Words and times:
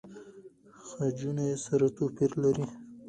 خجونه 0.87 1.43
يې 1.49 1.55
سره 1.65 1.85
توپیر 1.97 2.31
لري. 2.43 2.65